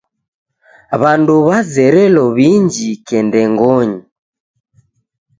[1.01, 3.99] W'andu wazerelo w'iinjike ndengonyi..